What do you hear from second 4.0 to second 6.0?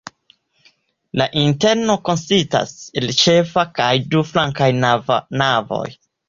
du flankaj navoj.